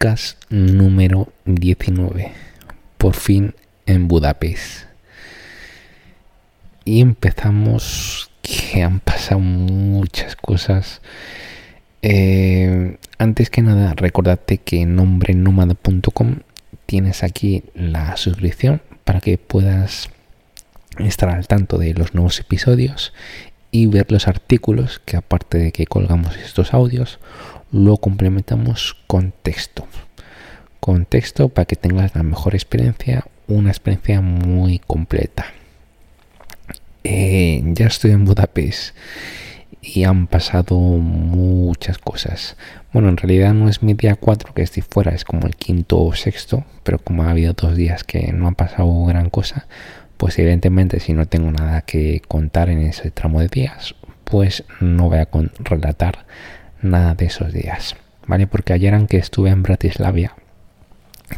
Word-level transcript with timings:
podcast 0.00 0.42
número 0.48 1.30
19. 1.44 2.32
Por 2.96 3.14
fin 3.14 3.54
en 3.84 4.08
Budapest. 4.08 4.86
Y 6.86 7.02
empezamos 7.02 8.30
que 8.40 8.82
han 8.82 9.00
pasado 9.00 9.40
muchas 9.40 10.36
cosas. 10.36 11.02
Eh, 12.00 12.96
antes 13.18 13.50
que 13.50 13.60
nada, 13.60 13.92
recordate 13.94 14.56
que 14.56 14.80
en 14.80 14.96
nombrenomad.com 14.96 16.36
tienes 16.86 17.22
aquí 17.22 17.64
la 17.74 18.16
suscripción 18.16 18.80
para 19.04 19.20
que 19.20 19.36
puedas 19.36 20.08
estar 20.98 21.28
al 21.28 21.46
tanto 21.46 21.76
de 21.76 21.92
los 21.92 22.14
nuevos 22.14 22.40
episodios 22.40 23.12
y 23.70 23.84
ver 23.84 24.10
los 24.10 24.28
artículos 24.28 24.98
que 25.04 25.18
aparte 25.18 25.58
de 25.58 25.72
que 25.72 25.84
colgamos 25.84 26.38
estos 26.38 26.72
audios, 26.72 27.18
lo 27.72 27.96
complementamos 27.96 28.96
con 29.06 29.32
texto. 29.42 29.86
Con 30.80 31.04
texto 31.04 31.48
para 31.48 31.66
que 31.66 31.76
tengas 31.76 32.14
la 32.14 32.22
mejor 32.22 32.54
experiencia, 32.54 33.26
una 33.46 33.70
experiencia 33.70 34.20
muy 34.20 34.78
completa. 34.78 35.46
Eh, 37.04 37.62
ya 37.64 37.86
estoy 37.86 38.12
en 38.12 38.24
Budapest 38.24 38.94
y 39.82 40.04
han 40.04 40.26
pasado 40.26 40.76
muchas 40.78 41.98
cosas. 41.98 42.56
Bueno, 42.92 43.08
en 43.08 43.16
realidad 43.16 43.54
no 43.54 43.68
es 43.68 43.82
mi 43.82 43.94
día 43.94 44.16
4 44.16 44.52
que 44.52 44.62
estoy 44.62 44.82
fuera, 44.82 45.12
es 45.14 45.24
como 45.24 45.46
el 45.46 45.56
quinto 45.56 46.02
o 46.02 46.14
sexto, 46.14 46.64
pero 46.82 46.98
como 46.98 47.22
ha 47.22 47.30
habido 47.30 47.54
dos 47.54 47.76
días 47.76 48.04
que 48.04 48.32
no 48.32 48.48
ha 48.48 48.52
pasado 48.52 49.04
gran 49.04 49.30
cosa, 49.30 49.66
pues 50.16 50.38
evidentemente 50.38 51.00
si 51.00 51.14
no 51.14 51.26
tengo 51.26 51.50
nada 51.50 51.82
que 51.82 52.20
contar 52.26 52.68
en 52.68 52.80
ese 52.80 53.10
tramo 53.10 53.40
de 53.40 53.48
días, 53.48 53.94
pues 54.24 54.64
no 54.80 55.08
voy 55.08 55.18
a 55.18 55.28
relatar 55.60 56.26
nada 56.82 57.14
de 57.14 57.26
esos 57.26 57.52
días, 57.52 57.96
¿vale? 58.26 58.46
Porque 58.46 58.72
ayer 58.72 58.94
aunque 58.94 59.16
estuve 59.18 59.50
en 59.50 59.62
Bratislavia, 59.62 60.34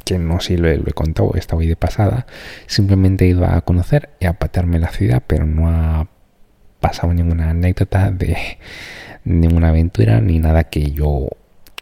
que 0.05 0.19
no 0.19 0.41
sé 0.41 0.49
si 0.49 0.57
lo, 0.57 0.69
he 0.69 0.93
contado, 0.93 1.33
estaba 1.35 1.61
hoy 1.61 1.69
de 1.69 1.77
pasada, 1.77 2.27
simplemente 2.67 3.25
he 3.25 3.29
ido 3.29 3.45
a 3.45 3.61
conocer 3.61 4.11
y 4.21 4.27
a 4.27 4.35
patearme 4.35 4.79
la 4.79 4.89
ciudad, 4.89 5.23
pero 5.27 5.47
no 5.47 5.69
ha 5.69 6.09
pasado 6.81 7.13
ninguna 7.13 7.51
anécdota 7.51 8.11
de 8.11 8.59
ninguna 9.25 9.69
aventura 9.69 10.21
ni 10.21 10.39
nada 10.39 10.65
que 10.65 10.91
yo 10.91 11.29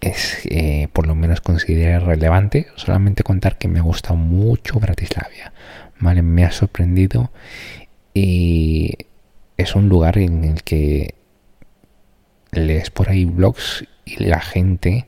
es 0.00 0.40
eh, 0.46 0.88
por 0.92 1.06
lo 1.06 1.14
menos 1.14 1.40
considere 1.40 1.98
relevante, 1.98 2.68
solamente 2.76 3.22
contar 3.22 3.58
que 3.58 3.68
me 3.68 3.80
ha 3.80 3.82
gustado 3.82 4.16
mucho 4.16 4.80
Bratislavia, 4.80 5.52
¿vale? 5.98 6.22
Me 6.22 6.44
ha 6.44 6.52
sorprendido 6.52 7.30
y 8.14 8.96
es 9.56 9.74
un 9.74 9.88
lugar 9.88 10.18
en 10.18 10.44
el 10.44 10.62
que 10.62 11.14
lees 12.52 12.90
por 12.90 13.10
ahí 13.10 13.24
blogs 13.24 13.84
y 14.04 14.24
la 14.24 14.40
gente 14.40 15.06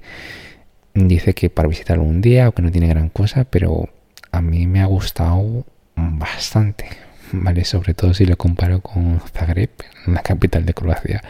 dice 0.94 1.34
que 1.34 1.50
para 1.50 1.68
visitarlo 1.68 2.04
un 2.04 2.20
día 2.20 2.48
o 2.48 2.52
que 2.52 2.62
no 2.62 2.70
tiene 2.70 2.88
gran 2.88 3.08
cosa, 3.08 3.44
pero 3.44 3.88
a 4.30 4.40
mí 4.42 4.66
me 4.66 4.80
ha 4.80 4.86
gustado 4.86 5.64
bastante, 5.96 6.86
¿vale? 7.32 7.64
Sobre 7.64 7.94
todo 7.94 8.14
si 8.14 8.26
lo 8.26 8.36
comparo 8.36 8.80
con 8.80 9.20
Zagreb, 9.32 9.70
la 10.06 10.22
capital 10.22 10.64
de 10.64 10.74
Croacia, 10.74 11.22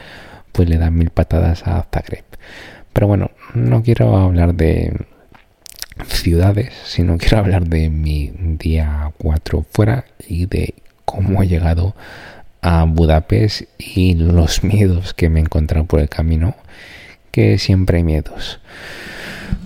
pues 0.52 0.68
le 0.68 0.78
da 0.78 0.90
mil 0.90 1.10
patadas 1.10 1.66
a 1.66 1.86
Zagreb. 1.92 2.24
Pero 2.92 3.06
bueno, 3.06 3.30
no 3.54 3.82
quiero 3.82 4.16
hablar 4.16 4.54
de 4.54 5.06
ciudades, 6.06 6.72
sino 6.84 7.18
quiero 7.18 7.38
hablar 7.38 7.66
de 7.66 7.88
mi 7.90 8.32
día 8.36 9.12
4 9.18 9.64
fuera 9.70 10.04
y 10.26 10.46
de 10.46 10.74
cómo 11.04 11.42
he 11.42 11.48
llegado 11.48 11.94
a 12.62 12.84
Budapest 12.84 13.62
y 13.78 14.14
los 14.14 14.64
miedos 14.64 15.12
que 15.14 15.28
me 15.28 15.40
he 15.40 15.84
por 15.84 16.00
el 16.00 16.08
camino, 16.08 16.54
que 17.30 17.58
siempre 17.58 17.98
hay 17.98 18.04
miedos. 18.04 18.60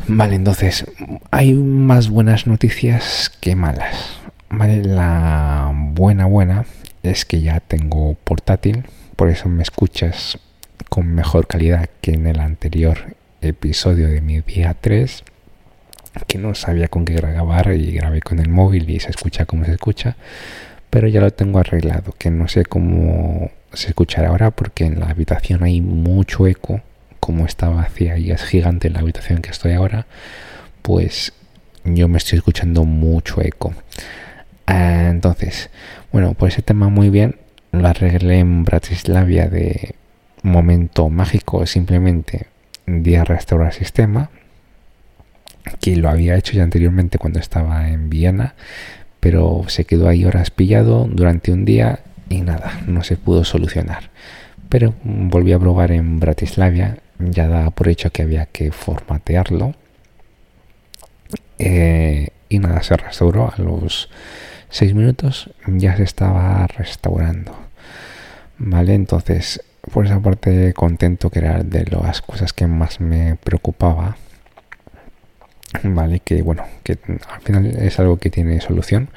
Vale, 0.08 0.34
entonces, 0.34 0.86
hay 1.30 1.53
más 1.55 2.08
buenas 2.08 2.47
noticias 2.47 3.30
que 3.41 3.55
malas. 3.55 4.19
Vale, 4.48 4.83
la 4.83 5.72
buena 5.75 6.27
buena 6.27 6.64
es 7.03 7.25
que 7.25 7.41
ya 7.41 7.61
tengo 7.61 8.15
portátil, 8.25 8.84
por 9.15 9.28
eso 9.28 9.49
me 9.49 9.62
escuchas 9.62 10.38
con 10.88 11.15
mejor 11.15 11.47
calidad 11.47 11.91
que 12.00 12.12
en 12.12 12.26
el 12.26 12.41
anterior 12.41 13.16
episodio 13.41 14.09
de 14.09 14.20
mi 14.20 14.41
día 14.41 14.75
3 14.81 15.25
que 16.26 16.38
no 16.38 16.54
sabía 16.54 16.88
con 16.88 17.04
qué 17.04 17.15
grabar 17.15 17.72
y 17.75 17.93
grabé 17.93 18.20
con 18.20 18.38
el 18.38 18.49
móvil 18.49 18.88
y 18.88 19.00
se 19.00 19.10
escucha 19.10 19.44
como 19.44 19.65
se 19.65 19.72
escucha 19.72 20.16
pero 20.96 21.08
ya 21.08 21.20
lo 21.20 21.30
tengo 21.30 21.58
arreglado 21.58 22.14
que 22.16 22.30
no 22.30 22.48
sé 22.48 22.64
cómo 22.64 23.50
se 23.74 23.88
escuchará 23.88 24.28
ahora 24.28 24.50
porque 24.50 24.86
en 24.86 24.98
la 24.98 25.10
habitación 25.10 25.62
hay 25.62 25.82
mucho 25.82 26.46
eco 26.46 26.80
como 27.20 27.44
está 27.44 27.68
vacía 27.68 28.16
y 28.16 28.30
es 28.30 28.42
gigante 28.42 28.88
la 28.88 29.00
habitación 29.00 29.42
que 29.42 29.50
estoy 29.50 29.72
ahora 29.72 30.06
pues 30.80 31.34
yo 31.84 32.08
me 32.08 32.16
estoy 32.16 32.38
escuchando 32.38 32.84
mucho 32.84 33.42
eco. 33.42 33.74
Ah, 34.66 35.08
entonces 35.10 35.68
bueno 36.12 36.32
pues 36.32 36.54
ese 36.54 36.62
tema 36.62 36.88
muy 36.88 37.10
bien 37.10 37.36
lo 37.72 37.86
arreglé 37.86 38.38
en 38.38 38.64
Bratislavia 38.64 39.48
de 39.50 39.96
momento 40.42 41.10
mágico 41.10 41.66
simplemente 41.66 42.46
de 42.86 43.22
restaurar 43.22 43.74
sistema 43.74 44.30
que 45.78 45.94
lo 45.96 46.08
había 46.08 46.36
hecho 46.36 46.54
ya 46.54 46.62
anteriormente 46.62 47.18
cuando 47.18 47.38
estaba 47.38 47.90
en 47.90 48.08
Viena 48.08 48.54
pero 49.21 49.65
se 49.69 49.84
quedó 49.84 50.09
ahí 50.09 50.25
horas 50.25 50.50
pillado 50.50 51.06
durante 51.10 51.53
un 51.53 51.65
día 51.65 52.00
y 52.28 52.41
nada, 52.41 52.81
no 52.87 53.03
se 53.04 53.16
pudo 53.16 53.44
solucionar. 53.44 54.10
Pero 54.69 54.94
volví 55.03 55.53
a 55.53 55.59
probar 55.59 55.93
en 55.93 56.19
Bratislavia 56.19 56.99
ya 57.19 57.49
daba 57.49 57.71
por 57.71 57.88
hecho 57.88 58.10
que 58.10 58.22
había 58.22 58.47
que 58.47 58.72
formatearlo 58.72 59.75
eh, 61.59 62.28
y 62.49 62.59
nada, 62.59 62.82
se 62.82 62.97
restauró. 62.97 63.53
A 63.56 63.62
los 63.62 64.10
6 64.71 64.94
minutos 64.94 65.50
ya 65.66 65.97
se 65.97 66.03
estaba 66.03 66.66
restaurando 66.66 67.66
vale, 68.59 68.94
entonces 68.94 69.62
por 69.93 70.06
esa 70.06 70.21
parte 70.21 70.72
contento 70.75 71.31
que 71.31 71.38
era 71.41 71.62
de 71.62 71.84
las 71.87 72.22
cosas 72.22 72.53
que 72.53 72.66
más 72.66 73.00
me 73.00 73.37
preocupaba 73.37 74.16
vale 75.82 76.21
que 76.21 76.43
bueno 76.43 76.65
que 76.82 76.99
al 77.09 77.41
final 77.43 77.66
es 77.66 77.99
algo 77.99 78.19
que 78.19 78.31
tiene 78.31 78.60
solución 78.60 79.09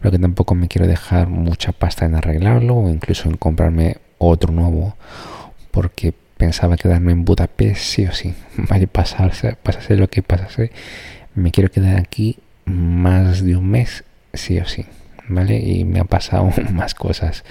pero 0.00 0.12
que 0.12 0.18
tampoco 0.18 0.54
me 0.54 0.68
quiero 0.68 0.86
dejar 0.86 1.28
mucha 1.28 1.72
pasta 1.72 2.04
en 2.04 2.14
arreglarlo 2.14 2.76
o 2.76 2.88
incluso 2.88 3.28
en 3.28 3.36
comprarme 3.36 3.96
otro 4.18 4.52
nuevo 4.52 4.96
porque 5.70 6.14
pensaba 6.36 6.76
quedarme 6.76 7.12
en 7.12 7.24
Budapest 7.24 7.80
sí 7.80 8.06
o 8.06 8.12
sí. 8.12 8.34
Vale 8.56 8.86
pasarse 8.86 9.56
pasase 9.62 9.96
lo 9.96 10.08
que 10.08 10.22
pasase 10.22 10.70
me 11.34 11.50
quiero 11.50 11.70
quedar 11.70 11.98
aquí 11.98 12.38
más 12.64 13.44
de 13.44 13.56
un 13.56 13.70
mes 13.70 14.04
sí 14.32 14.58
o 14.58 14.66
sí 14.66 14.86
vale 15.28 15.58
y 15.58 15.84
me 15.84 16.00
ha 16.00 16.04
pasado 16.04 16.50
más 16.72 16.94
cosas. 16.94 17.44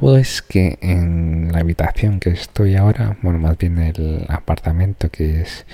Pues 0.00 0.42
que 0.42 0.78
en 0.80 1.50
la 1.52 1.60
habitación 1.60 2.18
que 2.18 2.30
estoy 2.30 2.74
ahora, 2.76 3.16
bueno, 3.22 3.38
más 3.38 3.56
bien 3.56 3.78
el 3.78 4.26
apartamento 4.28 5.08
que 5.08 5.42
es 5.42 5.66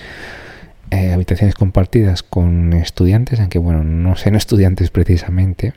habitaciones 1.21 1.55
compartidas 1.55 2.23
con 2.23 2.73
estudiantes, 2.73 3.41
aunque 3.41 3.59
bueno, 3.59 3.85
no 3.85 4.17
sean 4.17 4.37
estudiantes 4.37 4.91
precisamente, 4.91 5.75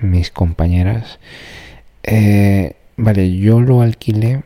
mis 0.00 0.30
compañeras. 0.30 1.20
Eh, 2.02 2.74
vale, 2.96 3.36
yo 3.36 3.60
lo 3.60 3.80
alquilé, 3.80 4.42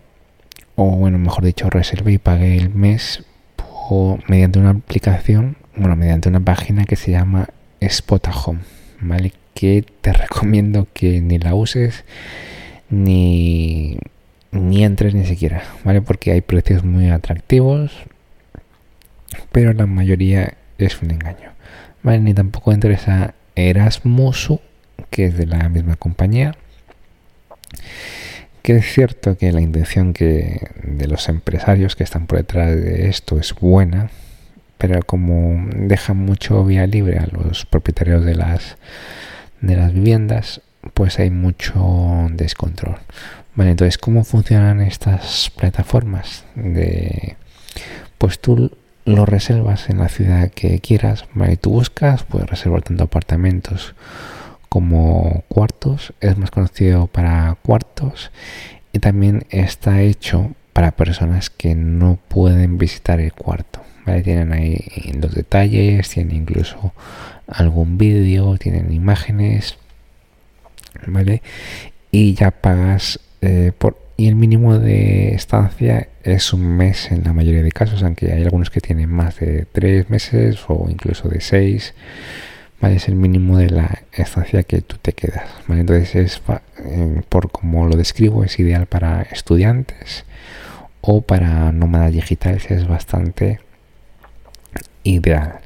o 0.76 0.90
bueno, 0.90 1.18
mejor 1.18 1.44
dicho, 1.44 1.70
reservé 1.70 2.12
y 2.12 2.18
pagué 2.18 2.58
el 2.58 2.68
mes 2.68 3.24
mediante 4.28 4.58
una 4.58 4.70
aplicación, 4.70 5.56
bueno, 5.74 5.96
mediante 5.96 6.28
una 6.28 6.40
página 6.40 6.84
que 6.84 6.96
se 6.96 7.10
llama 7.10 7.48
Spotahome, 7.82 8.60
¿vale? 9.00 9.32
Que 9.54 9.84
te 10.02 10.12
recomiendo 10.12 10.86
que 10.92 11.20
ni 11.22 11.38
la 11.38 11.54
uses 11.54 12.04
ni, 12.90 13.96
ni 14.52 14.84
entres 14.84 15.14
ni 15.14 15.24
siquiera, 15.24 15.62
¿vale? 15.82 16.02
Porque 16.02 16.32
hay 16.32 16.42
precios 16.42 16.84
muy 16.84 17.08
atractivos, 17.08 17.90
pero 19.52 19.72
la 19.72 19.86
mayoría 19.86 20.54
es 20.78 21.00
un 21.02 21.10
engaño, 21.10 21.52
¿vale? 22.02 22.20
Ni 22.20 22.34
tampoco 22.34 22.72
entres 22.72 23.08
a 23.08 23.34
Erasmusu, 23.54 24.60
que 25.10 25.26
es 25.26 25.36
de 25.36 25.46
la 25.46 25.68
misma 25.68 25.96
compañía, 25.96 26.54
que 28.62 28.76
es 28.76 28.92
cierto 28.92 29.36
que 29.36 29.52
la 29.52 29.60
intención 29.60 30.12
que 30.12 30.68
de 30.82 31.06
los 31.06 31.28
empresarios 31.28 31.96
que 31.96 32.04
están 32.04 32.26
por 32.26 32.38
detrás 32.38 32.74
de 32.74 33.08
esto 33.08 33.38
es 33.38 33.54
buena, 33.54 34.10
pero 34.78 35.02
como 35.02 35.68
dejan 35.74 36.16
mucho 36.16 36.64
vía 36.64 36.86
libre 36.86 37.18
a 37.18 37.26
los 37.26 37.66
propietarios 37.66 38.24
de 38.24 38.34
las 38.34 38.76
de 39.60 39.76
las 39.76 39.92
viviendas, 39.92 40.62
pues 40.94 41.18
hay 41.18 41.30
mucho 41.30 42.28
descontrol. 42.30 42.96
Vale, 43.54 43.72
entonces, 43.72 43.98
¿cómo 43.98 44.24
funcionan 44.24 44.80
estas 44.80 45.50
plataformas? 45.50 46.44
De, 46.54 47.36
pues 48.16 48.38
tú 48.38 48.72
lo 49.04 49.26
reservas 49.26 49.88
en 49.90 49.98
la 49.98 50.08
ciudad 50.08 50.50
que 50.50 50.80
quieras, 50.80 51.26
vale, 51.34 51.56
tú 51.56 51.70
buscas, 51.70 52.24
puedes 52.24 52.48
reservar 52.48 52.82
tanto 52.82 53.04
apartamentos 53.04 53.94
como 54.68 55.44
cuartos, 55.48 56.12
es 56.20 56.38
más 56.38 56.50
conocido 56.50 57.06
para 57.06 57.56
cuartos 57.62 58.30
y 58.92 58.98
también 59.00 59.44
está 59.50 60.00
hecho 60.02 60.52
para 60.72 60.92
personas 60.92 61.50
que 61.50 61.74
no 61.74 62.18
pueden 62.28 62.78
visitar 62.78 63.20
el 63.20 63.32
cuarto. 63.32 63.80
¿vale? 64.06 64.22
Tienen 64.22 64.52
ahí 64.52 64.78
los 65.20 65.34
detalles, 65.34 66.08
tienen 66.08 66.36
incluso 66.36 66.92
algún 67.46 67.98
vídeo, 67.98 68.56
tienen 68.56 68.92
imágenes, 68.92 69.76
¿vale? 71.06 71.42
Y 72.10 72.34
ya 72.34 72.50
pagas 72.50 73.20
eh, 73.40 73.72
por... 73.76 73.98
Y 74.20 74.28
el 74.28 74.34
mínimo 74.36 74.78
de 74.78 75.32
estancia 75.32 76.08
es 76.22 76.52
un 76.52 76.76
mes 76.76 77.10
en 77.10 77.24
la 77.24 77.32
mayoría 77.32 77.62
de 77.62 77.72
casos, 77.72 78.02
aunque 78.02 78.30
hay 78.30 78.42
algunos 78.42 78.68
que 78.68 78.82
tienen 78.82 79.08
más 79.08 79.40
de 79.40 79.64
tres 79.72 80.10
meses 80.10 80.58
o 80.68 80.88
incluso 80.90 81.30
de 81.30 81.40
seis. 81.40 81.94
¿vale? 82.82 82.96
Es 82.96 83.08
el 83.08 83.14
mínimo 83.14 83.56
de 83.56 83.70
la 83.70 84.02
estancia 84.12 84.62
que 84.62 84.82
tú 84.82 84.98
te 85.00 85.14
quedas. 85.14 85.48
Entonces, 85.70 86.14
es, 86.16 86.42
por 87.30 87.50
como 87.50 87.86
lo 87.86 87.96
describo, 87.96 88.44
es 88.44 88.58
ideal 88.58 88.84
para 88.84 89.22
estudiantes 89.22 90.26
o 91.00 91.22
para 91.22 91.72
nómadas 91.72 92.12
digitales, 92.12 92.70
es 92.70 92.86
bastante 92.86 93.60
ideal. 95.02 95.60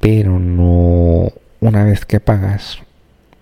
Pero 0.00 0.38
no, 0.38 1.30
una 1.60 1.84
vez 1.84 2.06
que 2.06 2.18
pagas, 2.18 2.78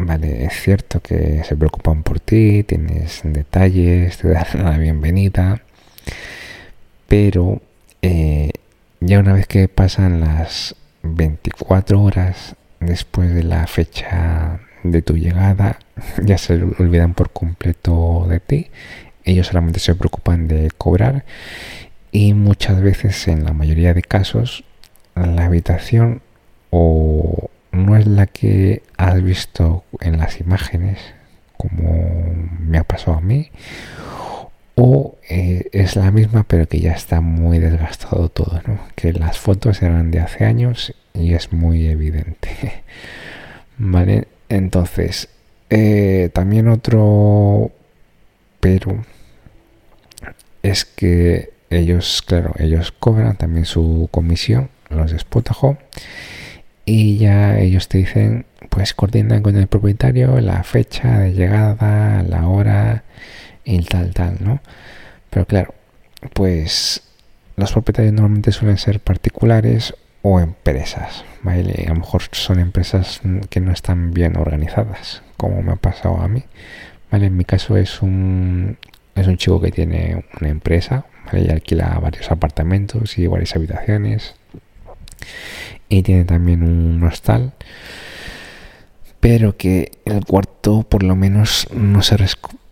vale, 0.06 0.44
es 0.44 0.54
cierto 0.60 1.00
que 1.00 1.42
se 1.44 1.56
preocupan 1.56 2.02
por 2.02 2.20
ti, 2.20 2.64
tienes 2.64 3.20
detalles, 3.24 4.18
te 4.18 4.28
dan 4.28 4.46
la 4.64 4.78
bienvenida, 4.78 5.62
pero 7.08 7.60
eh, 8.02 8.50
ya 9.00 9.18
una 9.18 9.32
vez 9.32 9.46
que 9.46 9.68
pasan 9.68 10.20
las 10.20 10.74
24 11.02 12.02
horas 12.02 12.56
después 12.80 13.34
de 13.34 13.42
la 13.42 13.66
fecha 13.66 14.60
de 14.82 15.02
tu 15.02 15.16
llegada 15.16 15.78
ya 16.24 16.38
se 16.38 16.54
olvidan 16.54 17.14
por 17.14 17.30
completo 17.30 18.26
de 18.28 18.40
ti. 18.40 18.70
Ellos 19.24 19.48
solamente 19.48 19.80
se 19.80 19.94
preocupan 19.94 20.48
de 20.48 20.70
cobrar 20.76 21.24
y 22.10 22.34
muchas 22.34 22.80
veces 22.80 23.28
en 23.28 23.44
la 23.44 23.52
mayoría 23.52 23.94
de 23.94 24.02
casos 24.02 24.64
la 25.14 25.44
habitación 25.44 26.22
o 26.70 27.50
no 27.72 27.96
es 27.96 28.06
la 28.06 28.26
que 28.26 28.82
has 28.96 29.22
visto 29.22 29.84
en 30.00 30.18
las 30.18 30.40
imágenes 30.40 30.98
como 31.56 32.34
me 32.58 32.78
ha 32.78 32.84
pasado 32.84 33.18
a 33.18 33.20
mí 33.20 33.50
o 34.74 35.16
eh, 35.28 35.68
es 35.72 35.96
la 35.96 36.10
misma 36.10 36.44
pero 36.44 36.66
que 36.66 36.80
ya 36.80 36.92
está 36.92 37.20
muy 37.20 37.58
desgastado 37.58 38.28
todo, 38.28 38.60
¿no? 38.66 38.80
que 38.94 39.12
las 39.12 39.38
fotos 39.38 39.82
eran 39.82 40.10
de 40.10 40.20
hace 40.20 40.44
años 40.44 40.94
y 41.12 41.34
es 41.34 41.52
muy 41.52 41.86
evidente. 41.86 42.82
vale, 43.78 44.28
entonces, 44.48 45.28
eh, 45.68 46.30
también 46.32 46.68
otro 46.68 47.72
pero 48.60 49.04
es 50.62 50.84
que 50.84 51.50
ellos, 51.70 52.22
claro, 52.26 52.54
ellos 52.58 52.92
cobran 52.92 53.36
también 53.36 53.64
su 53.64 54.08
comisión, 54.10 54.70
los 54.88 55.10
de 55.10 55.16
y 56.84 57.18
ya 57.18 57.58
ellos 57.58 57.88
te 57.88 57.98
dicen, 57.98 58.46
pues 58.68 58.94
coordinan 58.94 59.42
con 59.42 59.56
el 59.56 59.66
propietario 59.66 60.40
la 60.40 60.62
fecha 60.62 61.18
de 61.18 61.32
llegada, 61.32 62.22
la 62.22 62.48
hora 62.48 63.04
y 63.64 63.82
tal, 63.82 64.12
tal, 64.14 64.38
¿no? 64.40 64.60
Pero 65.30 65.46
claro, 65.46 65.74
pues 66.34 67.02
los 67.56 67.72
propietarios 67.72 68.14
normalmente 68.14 68.52
suelen 68.52 68.78
ser 68.78 69.00
particulares 69.00 69.94
o 70.22 70.40
empresas, 70.40 71.24
¿vale? 71.42 71.84
A 71.86 71.90
lo 71.90 71.96
mejor 71.96 72.22
son 72.32 72.58
empresas 72.60 73.20
que 73.48 73.60
no 73.60 73.72
están 73.72 74.12
bien 74.12 74.36
organizadas, 74.36 75.22
como 75.36 75.62
me 75.62 75.72
ha 75.72 75.76
pasado 75.76 76.18
a 76.20 76.28
mí, 76.28 76.44
¿vale? 77.10 77.26
En 77.26 77.36
mi 77.36 77.44
caso 77.44 77.76
es 77.76 78.02
un, 78.02 78.78
es 79.14 79.26
un 79.26 79.36
chico 79.36 79.60
que 79.60 79.70
tiene 79.70 80.24
una 80.40 80.50
empresa, 80.50 81.06
¿vale? 81.26 81.46
Y 81.46 81.50
alquila 81.50 81.98
varios 82.00 82.30
apartamentos 82.30 83.18
y 83.18 83.26
varias 83.26 83.54
habitaciones 83.56 84.34
y 85.90 86.02
tiene 86.02 86.24
también 86.24 86.62
un 86.62 87.02
hostal, 87.02 87.52
pero 89.18 89.58
que 89.58 89.98
el 90.06 90.24
cuarto 90.24 90.84
por 90.84 91.02
lo 91.02 91.16
menos 91.16 91.68
no 91.74 92.00
se 92.00 92.16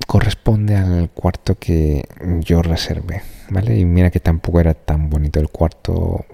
corresponde 0.07 0.77
al 0.77 1.11
cuarto 1.11 1.57
que 1.59 2.05
yo 2.41 2.63
reservé, 2.63 3.23
¿vale? 3.51 3.77
Y 3.77 3.85
mira 3.85 4.11
que 4.11 4.21
tampoco 4.21 4.61
era 4.61 4.73
tan 4.73 5.11
bonito 5.11 5.41
el 5.41 5.51
cuarto 5.51 6.25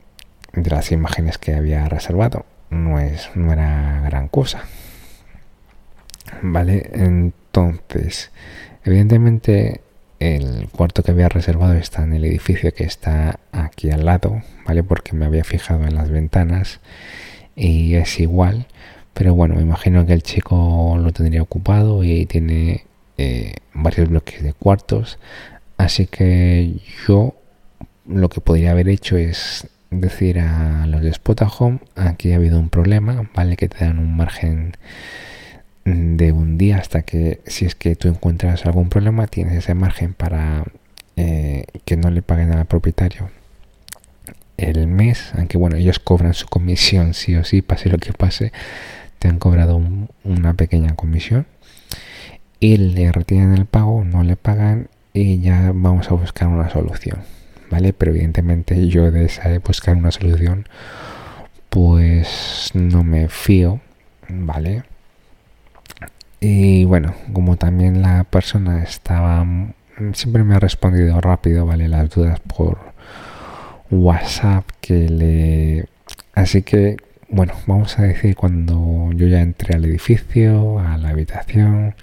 de 0.52 0.70
las 0.70 0.92
imágenes 0.92 1.38
que 1.38 1.54
había 1.54 1.88
reservado. 1.88 2.44
No, 2.70 3.00
es, 3.00 3.30
no 3.34 3.52
era 3.52 4.02
gran 4.02 4.28
cosa. 4.28 4.62
Vale, 6.42 6.90
entonces, 6.92 8.30
evidentemente 8.84 9.80
el 10.24 10.68
cuarto 10.70 11.02
que 11.02 11.12
había 11.12 11.28
reservado 11.28 11.74
está 11.74 12.02
en 12.02 12.14
el 12.14 12.24
edificio 12.24 12.72
que 12.72 12.84
está 12.84 13.38
aquí 13.52 13.90
al 13.90 14.04
lado, 14.04 14.42
¿vale? 14.66 14.82
Porque 14.82 15.14
me 15.14 15.26
había 15.26 15.44
fijado 15.44 15.84
en 15.84 15.94
las 15.94 16.10
ventanas 16.10 16.80
y 17.56 17.94
es 17.94 18.20
igual. 18.20 18.66
Pero 19.12 19.34
bueno, 19.34 19.54
me 19.54 19.62
imagino 19.62 20.06
que 20.06 20.12
el 20.12 20.22
chico 20.22 20.96
lo 20.98 21.12
tendría 21.12 21.42
ocupado 21.42 22.02
y 22.02 22.26
tiene 22.26 22.84
eh, 23.18 23.54
varios 23.72 24.08
bloques 24.08 24.42
de 24.42 24.52
cuartos. 24.52 25.18
Así 25.76 26.06
que 26.06 26.74
yo 27.06 27.34
lo 28.06 28.28
que 28.28 28.40
podría 28.40 28.72
haber 28.72 28.88
hecho 28.88 29.16
es 29.16 29.68
decir 29.90 30.40
a 30.40 30.86
los 30.86 31.02
de 31.02 31.12
Spotahome, 31.12 31.80
aquí 31.94 32.32
ha 32.32 32.36
habido 32.36 32.58
un 32.58 32.70
problema, 32.70 33.28
¿vale? 33.34 33.56
Que 33.56 33.68
te 33.68 33.84
dan 33.84 33.98
un 33.98 34.16
margen 34.16 34.76
de 35.84 36.32
un 36.32 36.56
día 36.58 36.78
hasta 36.78 37.02
que 37.02 37.40
si 37.46 37.66
es 37.66 37.74
que 37.74 37.96
tú 37.96 38.08
encuentras 38.08 38.64
algún 38.64 38.88
problema 38.88 39.26
tienes 39.26 39.54
ese 39.54 39.74
margen 39.74 40.14
para 40.14 40.64
eh, 41.16 41.66
que 41.84 41.96
no 41.96 42.10
le 42.10 42.22
paguen 42.22 42.52
al 42.52 42.66
propietario 42.66 43.30
el 44.56 44.86
mes, 44.86 45.32
aunque 45.36 45.58
bueno, 45.58 45.76
ellos 45.76 45.98
cobran 45.98 46.32
su 46.32 46.46
comisión 46.46 47.12
sí 47.12 47.34
o 47.34 47.44
sí, 47.44 47.60
pase 47.60 47.88
lo 47.88 47.98
que 47.98 48.12
pase, 48.12 48.52
te 49.18 49.28
han 49.28 49.38
cobrado 49.38 49.80
una 50.22 50.54
pequeña 50.54 50.94
comisión 50.94 51.46
y 52.60 52.76
le 52.76 53.10
retiran 53.12 53.52
el 53.52 53.66
pago, 53.66 54.04
no 54.04 54.22
le 54.22 54.36
pagan 54.36 54.88
y 55.12 55.40
ya 55.40 55.72
vamos 55.74 56.10
a 56.10 56.14
buscar 56.14 56.48
una 56.48 56.70
solución. 56.70 57.18
¿vale? 57.70 57.92
Pero 57.92 58.12
evidentemente 58.12 58.88
yo 58.88 59.10
de 59.10 59.24
esa 59.24 59.48
de 59.48 59.58
buscar 59.58 59.96
una 59.96 60.12
solución, 60.12 60.66
pues 61.70 62.70
no 62.74 63.02
me 63.02 63.28
fío, 63.28 63.80
¿vale? 64.28 64.84
Y 66.46 66.84
bueno, 66.84 67.14
como 67.32 67.56
también 67.56 68.02
la 68.02 68.24
persona 68.24 68.82
estaba, 68.82 69.46
siempre 70.12 70.44
me 70.44 70.54
ha 70.54 70.60
respondido 70.60 71.18
rápido, 71.22 71.64
¿vale? 71.64 71.88
Las 71.88 72.10
dudas 72.10 72.38
por 72.40 72.92
WhatsApp 73.90 74.68
que 74.82 75.08
le... 75.08 75.86
Así 76.34 76.60
que, 76.60 76.98
bueno, 77.30 77.54
vamos 77.66 77.98
a 77.98 78.02
decir 78.02 78.36
cuando 78.36 79.10
yo 79.14 79.26
ya 79.26 79.40
entré 79.40 79.74
al 79.74 79.86
edificio, 79.86 80.80
a 80.80 80.98
la 80.98 81.08
habitación, 81.08 81.94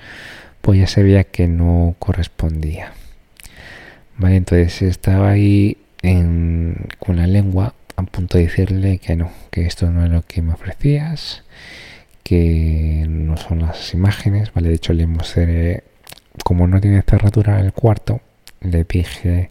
pues 0.62 0.80
ya 0.80 0.88
se 0.88 1.04
veía 1.04 1.24
que 1.24 1.48
no 1.48 1.94
correspondía. 2.00 2.94
Vale, 4.18 4.38
entonces 4.38 4.82
estaba 4.82 5.30
ahí 5.30 5.78
con 6.02 7.16
la 7.16 7.28
lengua 7.28 7.76
a 7.96 8.02
punto 8.02 8.40
de 8.40 8.46
decirle 8.46 8.98
que 8.98 9.16
no, 9.16 9.30
que 9.52 9.68
esto 9.68 9.92
no 9.92 10.04
es 10.04 10.10
lo 10.10 10.24
que 10.24 10.42
me 10.42 10.54
ofrecías, 10.54 11.44
que 12.32 13.06
no 13.10 13.36
son 13.36 13.60
las 13.60 13.94
imágenes, 13.94 14.54
vale, 14.54 14.70
de 14.70 14.76
hecho 14.76 14.94
le 14.94 15.06
mostré, 15.06 15.84
como 16.46 16.66
no 16.66 16.80
tiene 16.80 17.02
cerradura 17.02 17.60
el 17.60 17.74
cuarto, 17.74 18.22
le 18.62 18.86
dije, 18.86 19.50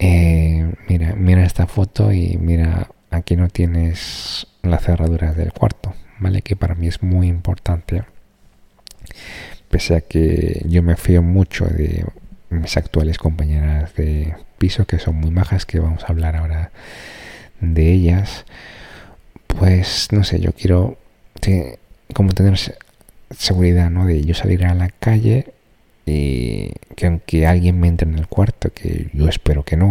eh, 0.00 0.74
mira, 0.88 1.14
mira 1.14 1.44
esta 1.44 1.68
foto 1.68 2.10
y 2.10 2.36
mira, 2.38 2.88
aquí 3.12 3.36
no 3.36 3.48
tienes 3.50 4.48
las 4.62 4.82
cerraduras 4.82 5.36
del 5.36 5.52
cuarto, 5.52 5.94
vale, 6.18 6.42
que 6.42 6.56
para 6.56 6.74
mí 6.74 6.88
es 6.88 7.04
muy 7.04 7.28
importante, 7.28 8.02
pese 9.70 9.94
a 9.94 10.00
que 10.00 10.60
yo 10.66 10.82
me 10.82 10.96
fío 10.96 11.22
mucho 11.22 11.66
de 11.66 12.04
mis 12.50 12.76
actuales 12.76 13.16
compañeras 13.16 13.94
de 13.94 14.34
piso, 14.58 14.88
que 14.88 14.98
son 14.98 15.14
muy 15.14 15.30
majas, 15.30 15.66
que 15.66 15.78
vamos 15.78 16.02
a 16.02 16.08
hablar 16.08 16.34
ahora 16.34 16.72
de 17.60 17.92
ellas, 17.92 18.44
pues 19.46 20.08
no 20.10 20.24
sé, 20.24 20.40
yo 20.40 20.52
quiero 20.52 20.98
como 22.12 22.32
tener 22.32 22.58
seguridad, 23.36 23.90
¿no? 23.90 24.06
De 24.06 24.22
yo 24.22 24.34
salir 24.34 24.64
a 24.64 24.74
la 24.74 24.88
calle 24.88 25.52
y 26.06 26.72
que 26.96 27.06
aunque 27.06 27.46
alguien 27.46 27.78
me 27.78 27.88
entre 27.88 28.08
en 28.08 28.18
el 28.18 28.26
cuarto, 28.26 28.72
que 28.72 29.08
yo 29.12 29.28
espero 29.28 29.64
que 29.64 29.76
no, 29.76 29.90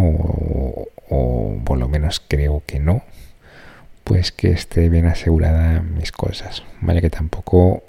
o, 1.08 1.58
por 1.64 1.78
lo 1.78 1.88
menos 1.88 2.22
creo 2.26 2.62
que 2.66 2.78
no, 2.78 3.02
pues 4.04 4.32
que 4.32 4.50
esté 4.50 4.88
bien 4.88 5.06
asegurada 5.06 5.80
mis 5.82 6.12
cosas, 6.12 6.62
¿vale? 6.80 7.00
Que 7.00 7.10
tampoco, 7.10 7.82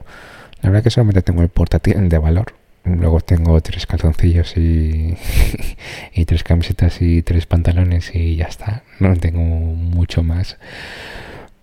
la 0.61 0.69
verdad 0.69 0.83
que 0.83 0.89
solamente 0.89 1.21
tengo 1.21 1.41
el 1.41 1.49
portátil 1.49 2.09
de 2.09 2.17
valor, 2.17 2.53
Luego 2.85 3.21
tengo 3.21 3.61
tres 3.61 3.85
calzoncillos 3.85 4.57
y, 4.57 5.15
y 6.13 6.25
tres 6.25 6.43
camisetas 6.43 7.01
y 7.01 7.21
tres 7.21 7.45
pantalones 7.45 8.13
y 8.13 8.35
ya 8.35 8.45
está. 8.45 8.83
No 8.99 9.15
tengo 9.15 9.39
mucho 9.39 10.21
más. 10.21 10.57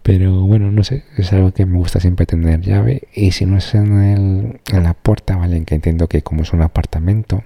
Pero 0.02 0.42
bueno, 0.42 0.71
no 0.71 0.83
sé, 0.83 1.04
es 1.16 1.33
algo 1.33 1.52
que 1.52 1.66
me 1.66 1.76
gusta 1.76 2.00
siempre 2.00 2.26
tener 2.26 2.61
llave. 2.61 3.09
Y 3.14 3.33
si 3.33 3.47
no 3.47 3.59
es 3.59 3.75
en, 3.75 4.02
el, 4.02 4.61
en 4.73 4.83
la 4.83 4.95
puerta, 4.95 5.37
¿vale? 5.37 5.62
Que 5.64 5.75
entiendo 5.75 6.09
que 6.09 6.23
como 6.23 6.42
es 6.42 6.52
un 6.52 6.62
apartamento, 6.62 7.45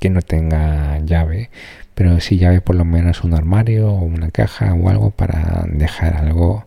que 0.00 0.10
no 0.10 0.22
tenga 0.22 0.98
llave, 1.00 1.50
pero 1.94 2.20
sí 2.20 2.38
llave 2.38 2.60
por 2.60 2.76
lo 2.76 2.84
menos 2.84 3.22
un 3.24 3.34
armario 3.34 3.90
o 3.90 4.00
una 4.02 4.30
caja 4.30 4.74
o 4.74 4.88
algo 4.88 5.10
para 5.10 5.64
dejar 5.68 6.16
algo 6.16 6.66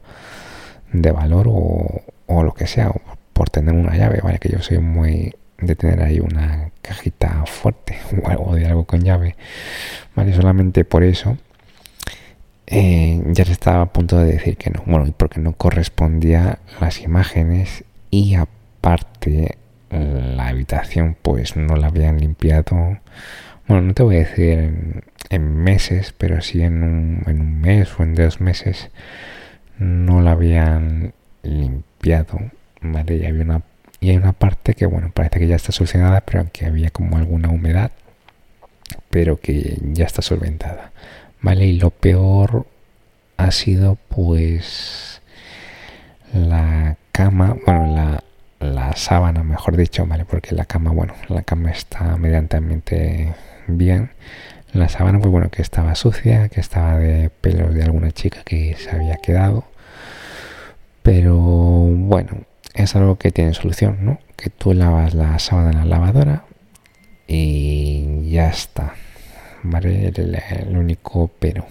de 0.94 1.12
valor 1.12 1.48
o, 1.50 2.02
o 2.28 2.44
lo 2.44 2.54
que 2.54 2.68
sea, 2.68 2.92
por 3.34 3.50
tener 3.50 3.74
una 3.74 3.96
llave, 3.96 4.22
¿vale? 4.24 4.40
Que 4.40 4.50
yo 4.50 4.60
soy 4.62 4.80
muy 4.80 5.34
de 5.60 5.76
tener 5.76 6.02
ahí 6.02 6.20
una 6.20 6.72
cajita 6.82 7.44
fuerte 7.46 7.98
o 8.24 8.30
algo 8.30 8.56
de 8.56 8.66
algo 8.68 8.86
con 8.86 9.02
llave, 9.02 9.36
¿vale? 10.16 10.34
Solamente 10.34 10.86
por 10.86 11.04
eso 11.04 11.38
eh, 12.72 13.22
ya 13.28 13.46
se 13.46 13.52
estaba 13.52 13.82
a 13.82 13.94
punto 13.94 14.18
de 14.18 14.32
decir 14.32 14.58
que 14.58 14.70
no, 14.70 14.84
bueno, 14.86 15.12
porque 15.18 15.40
no 15.40 15.54
correspondía 15.54 16.60
las 16.80 17.02
imágenes 17.02 17.84
y 18.12 18.36
aparte 18.36 19.58
la 19.90 20.48
habitación 20.48 21.18
pues 21.20 21.56
no 21.56 21.76
la 21.76 21.88
habían 21.88 22.20
limpiado, 22.20 23.00
bueno, 23.68 23.82
no 23.82 23.94
te 23.94 24.04
voy 24.04 24.18
a 24.18 24.20
decir 24.20 25.04
en, 25.30 25.64
meses, 25.64 26.14
pero 26.18 26.42
sí 26.42 26.62
en 26.62 26.84
un, 26.84 27.24
en 27.26 27.42
un 27.42 27.60
mes 27.60 27.90
o 28.00 28.04
en 28.04 28.14
dos 28.14 28.40
meses 28.40 28.90
no 29.80 30.22
la 30.22 30.32
habían 30.32 31.14
limpiado, 31.42 32.40
¿vale? 32.82 33.18
Y 33.18 33.26
había 33.26 33.44
una 33.44 33.64
y 34.02 34.12
hay 34.12 34.18
una 34.18 34.34
parte 34.34 34.76
que, 34.76 34.86
bueno, 34.86 35.12
parece 35.14 35.40
que 35.40 35.48
ya 35.48 35.56
está 35.56 35.72
solucionada, 35.72 36.22
pero 36.22 36.46
que 36.52 36.66
había 36.66 36.90
como 36.90 37.18
alguna 37.18 37.50
humedad, 37.50 37.92
pero 39.10 39.40
que 39.40 39.78
ya 39.82 40.06
está 40.06 40.22
solventada. 40.22 40.92
¿Vale? 41.42 41.66
Y 41.66 41.80
lo 41.80 41.90
peor 41.90 42.68
ha 43.38 43.52
sido, 43.52 43.98
pues, 44.10 45.22
la 46.34 46.98
cama, 47.12 47.56
bueno, 47.66 47.88
la, 47.96 48.24
la 48.60 48.96
sábana, 48.96 49.44
mejor 49.44 49.78
dicho, 49.78 50.06
¿vale? 50.06 50.26
Porque 50.26 50.54
la 50.56 50.66
cama, 50.66 50.92
bueno, 50.92 51.14
la 51.30 51.44
cama 51.44 51.72
está 51.72 52.18
medianamente 52.18 53.34
bien. 53.68 54.12
La 54.74 54.90
sábana, 54.90 55.20
pues 55.20 55.32
bueno, 55.32 55.50
que 55.50 55.62
estaba 55.62 55.96
sucia, 55.96 56.50
que 56.50 56.60
estaba 56.60 56.98
de 56.98 57.30
pelos 57.30 57.74
de 57.74 57.84
alguna 57.84 58.12
chica 58.12 58.44
que 58.44 58.76
se 58.76 58.92
había 58.92 59.16
quedado. 59.18 59.64
Pero 61.02 61.36
bueno, 61.38 62.44
es 62.76 62.96
algo 62.96 63.18
que 63.18 63.32
tiene 63.32 63.54
solución, 63.54 63.98
¿no? 64.02 64.20
Que 64.36 64.50
tú 64.50 64.74
lavas 64.74 65.14
la 65.14 65.40
sábana 65.40 65.72
en 65.72 65.78
la 65.78 65.86
lavadora 65.86 66.46
y 67.28 68.30
ya 68.30 68.50
está, 68.50 68.94
¿vale? 69.64 70.08
El, 70.08 70.78
único 70.78 71.32
pero, 71.40 71.66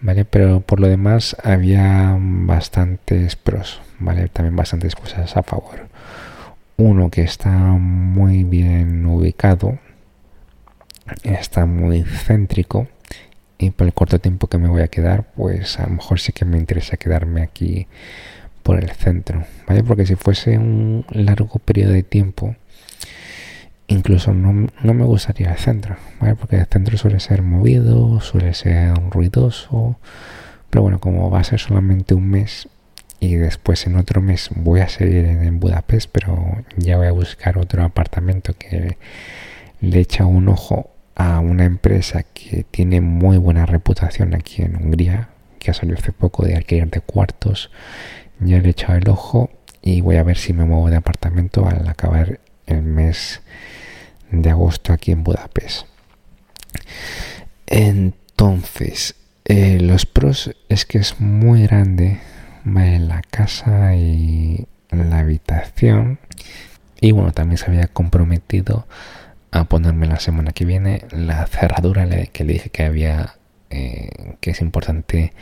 ¿vale? 0.00 0.24
Pero 0.24 0.60
por 0.60 0.80
lo 0.80 0.88
demás 0.88 1.36
había 1.42 2.16
bastantes 2.18 3.36
pros, 3.36 3.80
¿vale? 3.98 4.28
También 4.28 4.56
bastantes 4.56 4.94
cosas 4.94 5.36
a 5.36 5.42
favor. 5.42 5.88
Uno 6.76 7.10
que 7.10 7.22
está 7.22 7.50
muy 7.50 8.44
bien 8.44 9.04
ubicado, 9.06 9.78
está 11.22 11.66
muy 11.66 12.04
céntrico 12.04 12.88
y 13.58 13.70
por 13.70 13.86
el 13.86 13.92
corto 13.92 14.18
tiempo 14.18 14.46
que 14.46 14.58
me 14.58 14.68
voy 14.68 14.80
a 14.80 14.88
quedar, 14.88 15.24
pues 15.34 15.78
a 15.78 15.84
lo 15.84 15.96
mejor 15.96 16.18
sí 16.20 16.32
que 16.32 16.46
me 16.46 16.56
interesa 16.56 16.96
quedarme 16.96 17.42
aquí 17.42 17.86
por 18.62 18.82
el 18.82 18.90
centro, 18.90 19.44
¿vale? 19.66 19.82
Porque 19.84 20.06
si 20.06 20.14
fuese 20.14 20.56
un 20.56 21.04
largo 21.10 21.58
periodo 21.58 21.92
de 21.92 22.02
tiempo, 22.02 22.56
incluso 23.90 24.32
no, 24.32 24.68
me 24.82 25.04
gustaría 25.04 25.52
el 25.52 25.58
centro, 25.58 25.96
¿vale? 26.20 26.34
Porque 26.34 26.56
el 26.56 26.66
centro 26.66 26.96
suele 26.96 27.20
ser 27.20 27.42
movido, 27.42 28.20
suele 28.20 28.54
ser 28.54 28.94
ruidoso, 29.10 29.98
pero 30.70 30.82
bueno, 30.82 30.98
como 30.98 31.30
va 31.30 31.40
a 31.40 31.44
ser 31.44 31.60
solamente 31.60 32.14
un 32.14 32.28
mes 32.30 32.68
y 33.20 33.36
después 33.36 33.86
en 33.86 33.96
otro 33.96 34.22
mes 34.22 34.48
voy 34.54 34.80
a 34.80 34.88
seguir 34.88 35.26
en 35.26 35.60
Budapest, 35.60 36.08
pero 36.10 36.64
ya 36.76 36.96
voy 36.96 37.08
a 37.08 37.12
buscar 37.12 37.58
otro 37.58 37.84
apartamento 37.84 38.54
que 38.58 38.96
le 39.80 40.00
echa 40.00 40.24
un 40.24 40.48
ojo 40.48 40.90
a 41.16 41.40
una 41.40 41.64
empresa 41.64 42.22
que 42.22 42.64
tiene 42.70 43.02
muy 43.02 43.36
buena 43.36 43.66
reputación 43.66 44.34
aquí 44.34 44.62
en 44.62 44.76
Hungría, 44.76 45.28
que 45.58 45.70
ha 45.70 45.74
salido 45.74 45.98
hace 45.98 46.12
poco 46.12 46.46
de 46.46 46.56
alquiler 46.56 46.88
de 46.88 47.00
cuartos 47.02 47.70
ya 48.40 48.58
le 48.58 48.68
he 48.68 48.70
echado 48.70 48.98
el 48.98 49.08
ojo 49.08 49.50
y 49.82 50.00
voy 50.00 50.16
a 50.16 50.22
ver 50.22 50.36
si 50.36 50.52
me 50.52 50.64
muevo 50.64 50.88
de 50.88 50.96
apartamento 50.96 51.66
al 51.66 51.86
acabar 51.88 52.40
el 52.72 52.82
mes 52.82 53.40
de 54.30 54.50
agosto 54.50 54.92
aquí 54.92 55.12
en 55.12 55.24
Budapest. 55.24 55.86
Entonces, 57.66 59.16
eh, 59.44 59.78
los 59.80 60.06
pros 60.06 60.54
es 60.68 60.84
que 60.84 60.98
es 60.98 61.20
muy 61.20 61.62
grande 61.64 62.20
la 62.64 63.22
casa 63.22 63.94
y 63.94 64.66
la 64.90 65.18
habitación. 65.18 66.18
Y 67.00 67.12
bueno, 67.12 67.32
también 67.32 67.58
se 67.58 67.66
había 67.66 67.88
comprometido 67.88 68.86
a 69.50 69.64
ponerme 69.64 70.06
la 70.06 70.20
semana 70.20 70.52
que 70.52 70.64
viene 70.64 71.04
la 71.10 71.46
cerradura 71.46 72.06
que 72.26 72.44
le 72.44 72.54
dije 72.54 72.70
que 72.70 72.84
había, 72.84 73.36
eh, 73.70 74.36
que 74.40 74.50
es 74.50 74.60
importante 74.60 75.32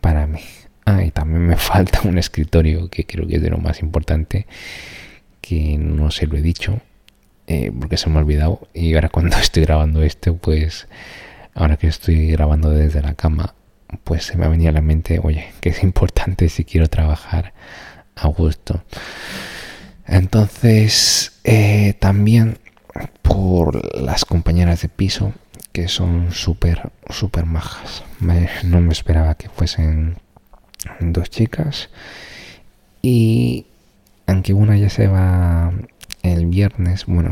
para 0.00 0.26
mí. 0.26 0.40
Ah, 0.86 1.02
y 1.02 1.10
también 1.10 1.46
me 1.46 1.56
falta 1.58 2.02
un 2.04 2.18
escritorio 2.18 2.88
que 2.88 3.04
creo 3.04 3.26
que 3.26 3.36
es 3.36 3.42
de 3.42 3.50
lo 3.50 3.58
más 3.58 3.80
importante, 3.80 4.46
que 5.44 5.76
no 5.76 6.10
se 6.10 6.26
lo 6.26 6.38
he 6.38 6.42
dicho, 6.42 6.80
eh, 7.46 7.70
porque 7.78 7.98
se 7.98 8.08
me 8.08 8.16
ha 8.16 8.22
olvidado. 8.22 8.66
Y 8.72 8.94
ahora 8.94 9.10
cuando 9.10 9.36
estoy 9.40 9.64
grabando 9.64 10.02
esto, 10.02 10.34
pues 10.36 10.88
ahora 11.52 11.76
que 11.76 11.86
estoy 11.86 12.30
grabando 12.30 12.70
desde 12.70 13.02
la 13.02 13.14
cama, 13.14 13.54
pues 14.04 14.24
se 14.24 14.38
me 14.38 14.46
ha 14.46 14.48
venido 14.48 14.70
a 14.70 14.72
la 14.72 14.80
mente, 14.80 15.20
oye, 15.22 15.52
que 15.60 15.68
es 15.68 15.82
importante 15.82 16.48
si 16.48 16.64
quiero 16.64 16.88
trabajar 16.88 17.52
a 18.16 18.26
gusto. 18.28 18.82
Entonces, 20.06 21.38
eh, 21.44 21.94
también 21.98 22.58
por 23.20 24.00
las 24.00 24.24
compañeras 24.24 24.80
de 24.80 24.88
piso, 24.88 25.34
que 25.72 25.88
son 25.88 26.32
súper, 26.32 26.90
súper 27.10 27.44
majas. 27.44 28.02
no 28.62 28.80
me 28.80 28.92
esperaba 28.92 29.34
que 29.34 29.50
fuesen 29.50 30.16
dos 31.00 31.28
chicas 31.28 31.90
y 33.02 33.66
aunque 34.26 34.54
una 34.54 34.76
ya 34.76 34.90
se 34.90 35.08
va 35.08 35.72
el 36.22 36.46
viernes, 36.46 37.04
bueno, 37.06 37.30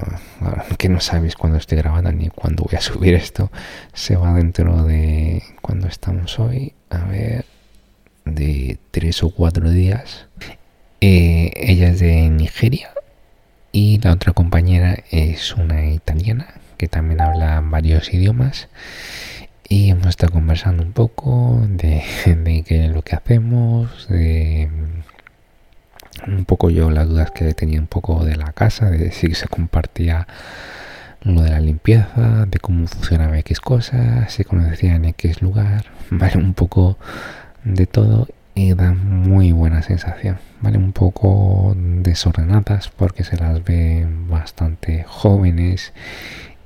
que 0.77 0.89
no 0.89 1.01
sabéis 1.01 1.35
cuándo 1.35 1.57
estoy 1.57 1.79
grabando 1.79 2.13
ni 2.13 2.29
cuándo 2.29 2.65
voy 2.65 2.77
a 2.77 2.81
subir 2.83 3.15
esto, 3.15 3.51
se 3.95 4.17
va 4.17 4.35
dentro 4.35 4.85
de 4.85 5.43
cuando 5.63 5.89
estamos 5.89 6.39
hoy, 6.39 6.75
a 6.91 7.05
ver, 7.05 7.47
de 8.25 8.79
tres 8.91 9.23
o 9.23 9.31
cuatro 9.31 9.71
días. 9.71 10.27
Eh, 11.01 11.53
ella 11.57 11.89
es 11.89 12.01
de 12.01 12.29
Nigeria 12.29 12.91
y 13.73 13.99
la 14.01 14.13
otra 14.13 14.33
compañera 14.33 15.03
es 15.11 15.57
una 15.57 15.87
italiana 15.87 16.55
que 16.77 16.87
también 16.87 17.21
habla 17.21 17.61
varios 17.61 18.13
idiomas 18.13 18.69
y 19.69 19.91
hemos 19.91 20.09
estado 20.09 20.33
conversando 20.33 20.83
un 20.83 20.93
poco 20.93 21.61
de, 21.67 22.05
de 22.27 22.89
lo 22.89 23.03
que 23.03 23.17
hacemos, 23.17 24.07
de 24.09 24.69
un 26.27 26.45
poco 26.45 26.71
yo 26.71 26.91
las 26.91 27.09
dudas 27.09 27.31
que 27.31 27.55
tenía 27.55 27.81
un 27.81 27.87
poco 27.87 28.25
de 28.25 28.37
la 28.37 28.53
casa, 28.53 28.91
de 28.91 29.13
si 29.13 29.35
se 29.35 29.49
compartía 29.49 30.27
lo 31.23 31.43
de 31.43 31.51
la 31.51 31.61
limpieza, 31.61 32.47
de 32.47 32.59
cómo 32.59 32.87
funcionaba 32.87 33.39
X 33.39 33.61
cosas, 33.61 34.33
si 34.33 34.45
conocían 34.45 35.05
X 35.05 35.43
lugar, 35.43 35.87
vale, 36.11 36.39
un 36.39 36.55
poco 36.55 36.99
de 37.65 37.87
todo 37.87 38.29
y 38.55 38.75
da 38.75 38.93
muy 38.93 39.53
buena 39.53 39.83
sensación, 39.83 40.39
vale, 40.61 40.79
un 40.79 40.93
poco 40.93 41.75
desordenadas 41.77 42.89
porque 42.89 43.25
se 43.25 43.37
las 43.37 43.65
ve 43.65 44.07
bastante 44.29 45.05
jóvenes 45.07 45.93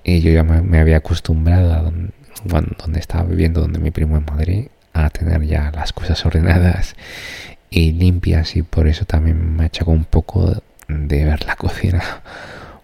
y 0.02 0.20
yo 0.20 0.30
ya 0.30 0.42
me, 0.42 0.78
había 0.78 0.98
acostumbrado 0.98 1.72
a 1.74 1.82
donde 1.82 3.00
estaba 3.00 3.24
viviendo, 3.24 3.60
donde 3.60 3.78
mi 3.78 3.90
primo 3.90 4.16
en 4.16 4.24
Madrid, 4.24 4.66
a 4.92 5.10
tener 5.10 5.42
ya 5.42 5.70
las 5.72 5.92
cosas 5.92 6.24
ordenadas 6.26 6.96
y 7.70 7.92
limpias 7.92 8.56
y 8.56 8.62
por 8.62 8.86
eso 8.86 9.04
también 9.04 9.56
me 9.56 9.66
hecho 9.66 9.84
un 9.86 10.04
poco 10.04 10.62
de 10.88 11.24
ver 11.24 11.44
la 11.44 11.56
cocina 11.56 12.02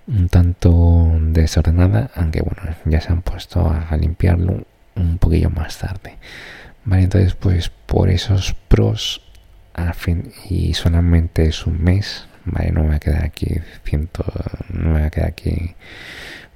un 0.07 0.29
tanto 0.29 1.13
desordenada, 1.21 2.11
aunque 2.15 2.43
bueno, 2.43 2.77
ya 2.85 3.01
se 3.01 3.13
han 3.13 3.23
puesto 3.23 3.71
a 3.71 3.97
limpiarlo 3.97 4.67
un 4.97 5.19
poquillo 5.19 5.49
más 5.49 5.79
tarde. 5.79 6.17
Vale, 6.85 7.05
entonces 7.05 7.35
pues 7.35 7.71
por 7.71 8.11
esos 8.11 8.55
pros 8.69 9.23
al 9.75 9.95
fin 9.95 10.33
y 10.51 10.75
solamente 10.75 11.47
es 11.47 11.67
un 11.67 11.83
mes, 11.83 12.27
vale, 12.45 12.73
no 12.73 12.81
me 12.81 12.89
voy 12.89 12.97
a 12.97 13.01
quedar 13.01 13.25
aquí 13.25 13.61
ciento, 13.85 14.25
no 14.71 14.91
me 14.91 14.99
voy 14.99 15.03
a 15.03 15.11
quedar 15.11 15.29
aquí 15.29 15.75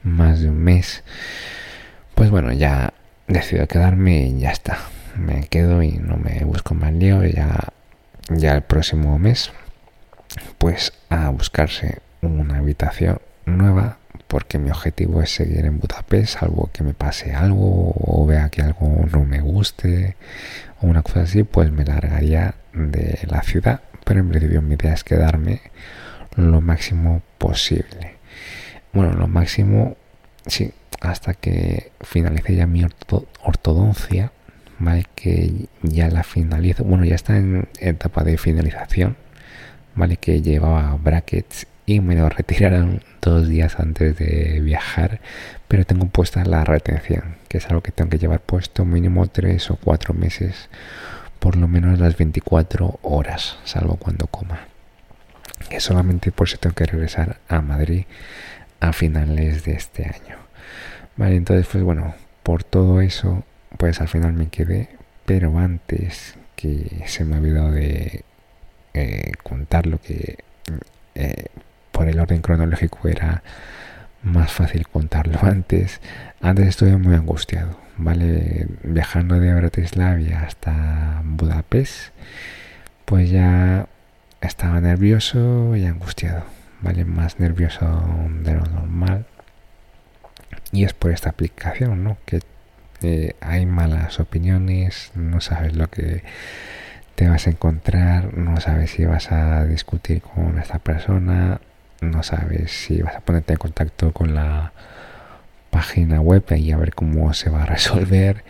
más 0.03 0.41
de 0.41 0.51
un 0.51 0.59
mes 0.59 1.03
pues 2.17 2.31
bueno, 2.31 2.51
ya 2.51 2.95
decido 3.29 3.67
quedarme 3.69 4.29
y 4.29 4.39
ya 4.41 4.51
está. 4.51 4.79
Me 5.17 5.47
quedo 5.49 5.83
y 5.83 5.93
no 5.99 6.17
me 6.17 6.43
busco 6.47 6.75
más 6.75 6.95
lío. 6.95 7.23
Ya, 7.27 7.75
ya 8.31 8.55
el 8.55 8.63
próximo 8.63 9.19
mes, 9.19 9.53
pues 10.59 10.93
a 11.09 11.29
buscarse 11.31 12.01
una 12.23 12.59
habitación 12.59 13.21
nueva 13.45 13.99
porque 14.27 14.59
mi 14.59 14.71
objetivo 14.71 15.23
es 15.23 15.31
seguir 15.31 15.65
en 15.67 15.79
Budapest, 15.79 16.39
salvo 16.39 16.71
que 16.73 16.83
me 16.83 16.95
pase 16.95 17.35
algo 17.35 17.95
o 17.97 18.27
vea 18.27 18.49
que 18.49 18.63
algo 18.63 19.07
no 19.13 19.25
me 19.25 19.41
guste 19.41 20.17
o 20.81 20.87
una 20.87 21.03
cosa 21.03 21.21
así, 21.21 21.45
pues 21.45 21.71
me 21.71 21.85
largaría 21.85 22.55
de 22.73 23.21
la 23.29 23.43
ciudad. 23.43 23.81
Pero 24.05 24.21
en 24.21 24.29
principio 24.29 24.63
mi 24.63 24.75
idea 24.75 24.95
es 24.95 25.05
quedarme 25.05 25.61
lo 26.37 26.61
máximo 26.61 27.23
posible. 27.39 28.17
Bueno, 28.93 29.13
lo 29.15 29.29
máximo, 29.29 29.97
sí, 30.47 30.73
hasta 31.01 31.35
que 31.35 31.93
finalice 32.01 32.55
ya 32.55 32.67
mi 32.67 32.85
ortodoncia, 33.43 34.33
¿vale? 34.79 35.05
Que 35.15 35.69
ya 35.83 36.09
la 36.09 36.23
finalizo, 36.23 36.85
bueno, 36.85 37.05
ya 37.05 37.15
está 37.15 37.37
en 37.37 37.69
etapa 37.81 38.25
de 38.25 38.39
finalización, 38.39 39.17
¿vale? 39.95 40.17
Que 40.17 40.43
llevaba 40.43 40.97
brackets 40.97 41.67
y 41.87 42.01
me 42.01 42.17
lo 42.17 42.29
retiraron 42.29 43.03
dos 43.23 43.49
días 43.49 43.79
antes 43.79 44.17
de 44.19 44.61
viajar, 44.61 45.21
pero 45.69 45.85
tengo 45.85 46.07
puesta 46.07 46.45
la 46.45 46.65
retención, 46.65 47.37
que 47.49 47.59
es 47.59 47.67
algo 47.67 47.83
que 47.83 47.93
tengo 47.93 48.11
que 48.11 48.19
llevar 48.19 48.41
puesto 48.41 48.85
mínimo 48.85 49.27
tres 49.29 49.71
o 49.71 49.77
cuatro 49.77 50.13
meses, 50.13 50.69
por 51.39 51.57
lo 51.57 51.69
menos 51.69 51.99
las 52.01 52.17
24 52.17 52.99
horas, 53.03 53.59
salvo 53.65 53.97
cuando 53.97 54.27
coma. 54.27 54.67
Que 55.71 55.81
solamente 55.81 56.33
por 56.33 56.49
eso 56.49 56.59
tengo 56.59 56.75
que 56.75 56.87
regresar 56.87 57.39
a 57.49 57.61
Madrid 57.61 58.05
a 58.81 58.93
finales 58.93 59.65
de 59.65 59.73
este 59.73 60.05
año. 60.05 60.37
Vale, 61.17 61.37
entonces 61.37 61.67
pues 61.71 61.83
bueno, 61.83 62.15
por 62.43 62.63
todo 62.63 63.01
eso, 63.01 63.45
pues 63.79 64.01
al 64.01 64.09
final 64.09 64.33
me 64.33 64.49
quedé, 64.49 64.91
pero 65.25 65.59
antes 65.59 66.35
que 66.57 67.05
se 67.07 67.25
me 67.25 67.37
ha 67.37 67.39
olvidado 67.39 67.73
de 67.73 68.25
eh, 68.95 69.33
contar 69.43 69.87
lo 69.87 70.01
que 70.01 70.39
eh, 71.15 71.47
por 71.93 72.09
el 72.09 72.19
orden 72.19 72.41
cronológico 72.41 73.09
era 73.09 73.43
más 74.23 74.53
fácil 74.53 74.89
contarlo 74.89 75.39
antes. 75.43 76.01
Antes 76.41 76.69
estuve 76.69 76.97
muy 76.97 77.15
angustiado, 77.15 77.79
¿vale? 77.97 78.67
Viajando 78.83 79.39
de 79.39 79.55
Bratislava 79.55 80.41
hasta 80.41 81.23
Budapest, 81.25 82.13
pues 83.05 83.31
ya 83.31 83.89
estaba 84.41 84.81
nervioso 84.81 85.77
y 85.77 85.87
angustiado, 85.87 86.45
¿vale? 86.81 87.05
Más 87.05 87.41
nervioso 87.41 87.87
de 88.43 88.55
lo 88.55 88.65
normal. 88.67 89.27
Y 90.73 90.85
es 90.85 90.93
por 90.93 91.13
esta 91.13 91.31
aplicación, 91.31 92.05
¿no? 92.05 92.19
Que 92.27 92.41
eh, 93.03 93.35
hay 93.41 93.67
malas 93.67 94.21
opiniones, 94.21 95.11
no 95.15 95.41
sabes 95.41 95.77
lo 95.77 95.89
que 95.89 96.23
te 97.15 97.29
vas 97.29 97.47
a 97.47 97.51
encontrar, 97.51 98.37
no 98.37 98.61
sabes 98.61 98.91
si 98.91 99.05
vas 99.05 99.33
a 99.33 99.65
discutir 99.65 100.23
con 100.23 100.59
esta 100.59 100.79
persona, 100.79 101.61
no 102.01 102.23
sabes 102.23 102.71
si 102.71 103.03
vas 103.03 103.17
a 103.17 103.21
ponerte 103.21 103.55
en 103.55 103.59
contacto 103.59 104.13
con 104.13 104.35
la 104.35 104.73
página 105.71 106.21
web 106.21 106.45
y 106.57 106.73
a 106.73 106.77
ver 106.77 106.95
cómo 106.95 107.33
se 107.35 107.51
va 107.51 107.63
a 107.63 107.67
resolver. 107.77 108.45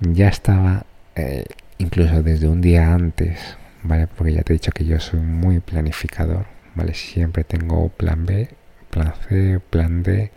Ya 0.00 0.28
estaba 0.28 0.86
eh, 1.16 1.44
incluso 1.78 2.22
desde 2.22 2.48
un 2.48 2.60
día 2.60 2.94
antes, 2.94 3.56
¿vale? 3.82 4.06
Porque 4.06 4.32
ya 4.32 4.42
te 4.42 4.52
he 4.52 4.54
dicho 4.54 4.72
que 4.72 4.84
yo 4.84 5.00
soy 5.00 5.20
muy 5.20 5.60
planificador, 5.60 6.46
¿vale? 6.74 6.94
Siempre 6.94 7.44
tengo 7.44 7.88
plan 7.88 8.24
B, 8.26 8.48
plan 8.90 9.14
C, 9.28 9.60
plan 9.70 10.02
D. 10.02 10.30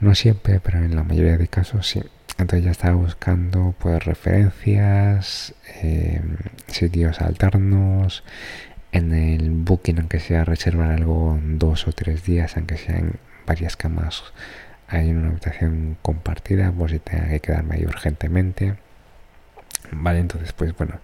No 0.00 0.14
siempre, 0.14 0.60
pero 0.60 0.78
en 0.78 0.96
la 0.96 1.04
mayoría 1.04 1.36
de 1.36 1.48
casos 1.48 1.86
sí. 1.86 2.02
Entonces 2.40 2.64
ya 2.64 2.70
estaba 2.70 2.96
buscando 2.96 3.74
pues 3.78 4.02
referencias, 4.02 5.54
eh, 5.82 6.22
sitios 6.68 7.20
alternos, 7.20 8.24
en 8.92 9.12
el 9.12 9.50
booking, 9.50 9.98
aunque 9.98 10.20
sea 10.20 10.44
reservar 10.44 10.90
algo 10.90 11.38
dos 11.42 11.86
o 11.86 11.92
tres 11.92 12.24
días, 12.24 12.56
aunque 12.56 12.78
sea 12.78 12.96
en 12.96 13.16
varias 13.46 13.76
camas, 13.76 14.24
hay 14.88 15.10
una 15.10 15.28
habitación 15.28 15.98
compartida, 16.00 16.72
por 16.72 16.90
si 16.90 16.98
tenga 16.98 17.28
que 17.28 17.40
quedarme 17.40 17.76
ahí 17.76 17.84
urgentemente. 17.84 18.76
Vale, 19.92 20.20
entonces 20.20 20.52
pues 20.54 20.74
bueno, 20.76 20.98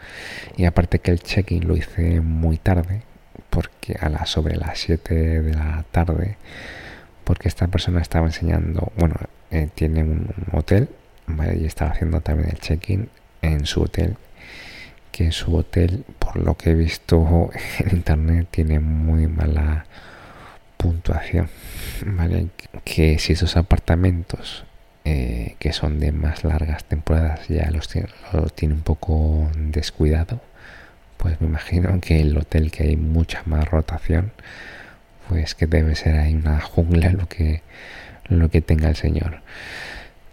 y 0.57 0.65
aparte 0.65 1.01
que 1.01 1.11
el 1.11 1.21
check-in 1.21 1.69
lo 1.69 1.77
hice 1.77 2.21
muy 2.23 2.57
tarde, 2.57 3.03
porque 3.51 3.97
a 4.01 4.09
las 4.09 4.31
sobre 4.31 4.57
las 4.57 4.79
7 4.79 5.43
de 5.43 5.55
la 5.55 5.85
tarde, 5.91 6.39
porque 7.25 7.49
esta 7.49 7.69
persona 7.69 8.01
estaba 8.01 8.27
enseñando, 8.27 8.93
bueno, 8.97 9.17
eh, 9.51 9.69
tiene 9.75 10.03
un 10.03 10.29
hotel, 10.53 10.89
y 11.59 11.65
estaba 11.65 11.91
haciendo 11.91 12.21
también 12.21 12.51
el 12.51 12.59
check-in 12.59 13.09
en 13.43 13.67
su 13.67 13.83
hotel 13.83 14.17
que 15.17 15.33
su 15.33 15.57
hotel, 15.57 16.05
por 16.19 16.37
lo 16.37 16.59
que 16.59 16.73
he 16.73 16.75
visto 16.75 17.51
en 17.79 17.97
internet, 17.97 18.49
tiene 18.51 18.81
muy 18.81 19.27
mala 19.27 19.87
puntuación. 20.77 21.49
Que 22.85 23.19
si 23.19 23.33
esos 23.33 23.57
apartamentos 23.57 24.65
eh, 25.07 25.57
que 25.59 25.73
son 25.73 26.01
de 26.01 26.13
más 26.13 26.45
largas 26.45 26.85
temporadas 26.85 27.49
ya 27.49 27.71
los 27.71 27.89
tiene, 27.89 28.09
lo 28.35 28.51
tiene 28.51 28.75
un 28.75 28.83
poco 28.83 29.51
descuidado, 29.57 30.43
pues 31.17 31.41
me 31.41 31.47
imagino 31.47 31.99
que 32.03 32.21
el 32.21 32.37
hotel 32.37 32.71
que 32.71 32.83
hay 32.83 32.97
mucha 32.99 33.43
más 33.47 33.67
rotación, 33.71 34.33
pues 35.31 35.55
que 35.55 35.67
debe 35.67 35.95
ser 35.95 36.19
ahí 36.19 36.35
una 36.35 36.61
jungla 36.61 37.11
lo 37.13 37.27
que, 37.27 37.63
lo 38.29 38.51
que 38.51 38.61
tenga 38.61 38.91
el 38.91 38.97
señor. 38.97 39.41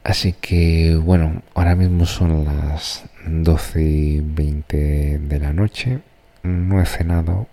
Así 0.03 0.33
que 0.33 0.95
bueno, 0.95 1.41
ahora 1.55 1.75
mismo 1.75 2.05
son 2.05 2.43
las 2.45 3.05
12 3.25 3.81
y 3.81 4.19
20 4.21 5.19
de 5.19 5.39
la 5.39 5.53
noche. 5.53 5.99
No 6.43 6.81
he 6.81 6.85
cenado, 6.85 7.47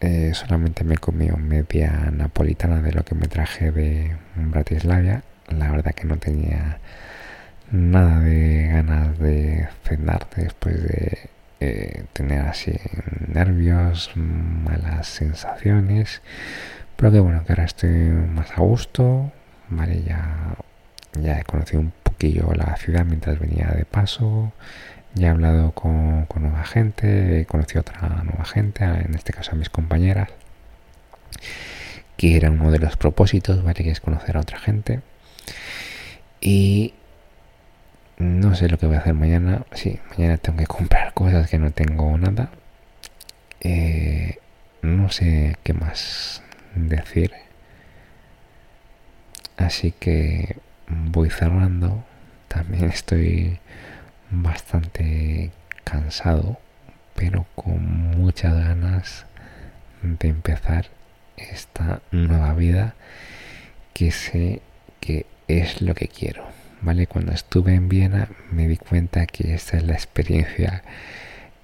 eh, 0.00 0.32
solamente 0.34 0.84
me 0.84 0.94
he 0.94 0.98
comido 0.98 1.36
media 1.36 2.10
napolitana 2.12 2.80
de 2.80 2.92
lo 2.92 3.04
que 3.04 3.16
me 3.16 3.26
traje 3.26 3.72
de 3.72 4.16
Bratislava. 4.36 5.22
La 5.48 5.70
verdad 5.72 5.94
que 5.94 6.04
no 6.04 6.16
tenía 6.18 6.78
nada 7.72 8.20
de 8.20 8.68
ganas 8.68 9.18
de 9.18 9.68
cenar 9.84 10.28
después 10.36 10.82
de 10.82 11.18
eh, 11.60 12.04
tener 12.12 12.42
así 12.42 12.72
nervios, 13.26 14.12
malas 14.16 15.08
sensaciones. 15.08 16.22
Pero 16.96 17.12
que 17.12 17.20
bueno, 17.20 17.44
que 17.44 17.52
ahora 17.52 17.64
estoy 17.64 17.90
más 17.90 18.52
a 18.52 18.60
gusto. 18.60 19.32
Vale, 19.70 20.02
ya 20.04 20.56
ya 21.22 21.38
he 21.38 21.44
conocido 21.44 21.80
un 21.80 21.92
poquillo 22.02 22.52
la 22.54 22.76
ciudad 22.76 23.04
mientras 23.04 23.38
venía 23.38 23.68
de 23.68 23.84
paso. 23.84 24.52
Ya 25.14 25.28
he 25.28 25.30
hablado 25.30 25.72
con, 25.72 26.26
nueva 26.36 26.64
gente, 26.64 27.40
he 27.40 27.46
conocido 27.46 27.80
otra 27.80 28.22
nueva 28.22 28.44
gente, 28.44 28.84
en 28.84 29.14
este 29.14 29.32
caso 29.32 29.52
a 29.52 29.54
mis 29.54 29.70
compañeras, 29.70 30.28
que 32.16 32.36
era 32.36 32.50
uno 32.50 32.70
de 32.70 32.78
los 32.78 32.96
propósitos, 32.96 33.62
¿vale? 33.64 33.82
Que 33.82 33.90
es 33.90 34.00
conocer 34.00 34.36
a 34.36 34.40
otra 34.40 34.58
gente. 34.58 35.00
Y 36.40 36.94
no 38.18 38.54
sé 38.54 38.68
lo 38.68 38.78
que 38.78 38.86
voy 38.86 38.96
a 38.96 39.00
hacer 39.00 39.14
mañana. 39.14 39.64
Sí, 39.72 39.98
mañana 40.10 40.38
tengo 40.38 40.58
que 40.58 40.66
comprar 40.66 41.12
cosas 41.14 41.48
que 41.48 41.58
no 41.58 41.70
tengo 41.70 42.16
nada. 42.18 42.50
Eh, 43.60 44.38
no 44.82 45.10
sé 45.10 45.56
qué 45.62 45.72
más 45.72 46.42
decir. 46.74 47.32
Así 49.56 49.92
que 49.92 50.56
voy 50.88 51.30
cerrando. 51.30 52.04
También 52.48 52.84
estoy 52.84 53.58
bastante 54.30 55.50
cansado, 55.84 56.58
pero 57.14 57.46
con 57.54 58.10
muchas 58.10 58.54
ganas 58.54 59.26
de 60.02 60.28
empezar 60.28 60.86
esta 61.36 62.00
nueva 62.10 62.54
vida 62.54 62.94
que 63.94 64.10
sé 64.10 64.62
que 65.00 65.26
es 65.48 65.82
lo 65.82 65.94
que 65.94 66.08
quiero. 66.08 66.44
¿Vale? 66.82 67.06
Cuando 67.06 67.32
estuve 67.32 67.74
en 67.74 67.88
Viena 67.88 68.28
me 68.50 68.68
di 68.68 68.76
cuenta 68.76 69.26
que 69.26 69.54
esta 69.54 69.78
es 69.78 69.84
la 69.84 69.94
experiencia 69.94 70.82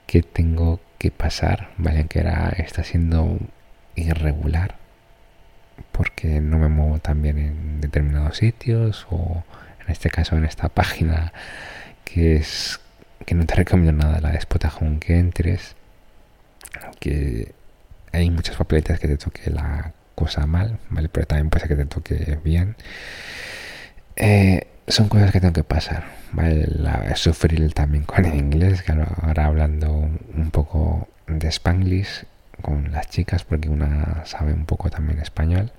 que 0.06 0.22
tengo 0.22 0.80
que 0.98 1.10
pasar, 1.10 1.70
¿vale? 1.76 2.06
Que 2.06 2.20
era, 2.20 2.48
está 2.50 2.82
siendo 2.82 3.38
irregular 3.94 4.81
porque 5.92 6.40
no 6.40 6.58
me 6.58 6.68
muevo 6.68 6.98
tan 6.98 7.22
bien 7.22 7.38
en 7.38 7.80
determinados 7.80 8.38
sitios 8.38 9.06
o 9.10 9.44
en 9.84 9.92
este 9.92 10.10
caso 10.10 10.36
en 10.36 10.44
esta 10.44 10.68
página 10.68 11.32
que 12.04 12.36
es 12.36 12.80
que 13.26 13.34
no 13.34 13.46
te 13.46 13.54
recomiendo 13.54 13.92
nada 13.92 14.20
la 14.20 14.30
de 14.30 14.40
Spotahome 14.40 14.98
que 14.98 15.18
entres 15.18 15.76
que 16.98 17.52
hay 18.12 18.30
muchas 18.30 18.56
papeletas 18.56 18.98
que 18.98 19.08
te 19.08 19.16
toque 19.16 19.50
la 19.50 19.92
cosa 20.14 20.46
mal 20.46 20.78
vale 20.90 21.08
pero 21.08 21.26
también 21.26 21.50
puede 21.50 21.66
ser 21.66 21.76
que 21.76 21.84
te 21.84 21.88
toque 21.88 22.38
bien. 22.44 22.76
Eh, 24.16 24.66
son 24.88 25.08
cosas 25.08 25.32
que 25.32 25.40
tengo 25.40 25.54
que 25.54 25.64
pasar 25.64 26.04
vale 26.32 26.66
sufrir 27.16 27.72
también 27.72 28.04
con 28.04 28.24
el 28.24 28.34
inglés 28.34 28.84
ahora 29.22 29.46
hablando 29.46 29.92
un 29.92 30.50
poco 30.50 31.08
de 31.26 31.48
Spanglish 31.48 32.26
con 32.62 32.92
las 32.92 33.08
chicas 33.08 33.44
porque 33.44 33.68
una 33.68 34.24
sabe 34.24 34.52
un 34.52 34.64
poco 34.66 34.90
también 34.90 35.18
español. 35.18 35.72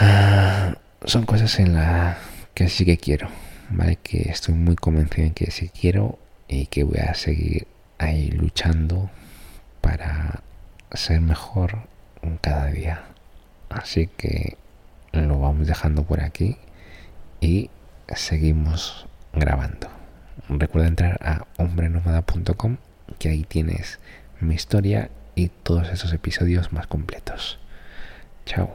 Ah, 0.00 0.76
son 1.04 1.24
cosas 1.24 1.58
en 1.58 1.74
las 1.74 2.16
que 2.54 2.68
sí 2.68 2.84
que 2.84 2.98
quiero, 2.98 3.28
¿vale? 3.70 3.96
Que 3.96 4.30
estoy 4.30 4.54
muy 4.54 4.76
convencido 4.76 5.26
en 5.26 5.34
que 5.34 5.50
sí 5.50 5.68
quiero 5.68 6.18
y 6.48 6.66
que 6.66 6.84
voy 6.84 6.98
a 6.98 7.14
seguir 7.14 7.66
ahí 7.98 8.30
luchando 8.30 9.10
para 9.80 10.42
ser 10.92 11.20
mejor 11.20 11.88
cada 12.40 12.66
día. 12.66 13.04
Así 13.70 14.08
que 14.16 14.56
lo 15.12 15.38
vamos 15.40 15.66
dejando 15.66 16.04
por 16.04 16.20
aquí 16.20 16.56
y 17.40 17.70
seguimos 18.14 19.06
grabando. 19.32 19.88
Recuerda 20.48 20.88
entrar 20.88 21.18
a 21.22 21.46
hombrenomada.com 21.56 22.76
que 23.18 23.28
ahí 23.28 23.44
tienes 23.44 23.98
mi 24.40 24.54
historia 24.54 25.10
y 25.34 25.48
todos 25.48 25.88
esos 25.90 26.12
episodios 26.12 26.72
más 26.72 26.86
completos. 26.86 27.58
Chao. 28.46 28.74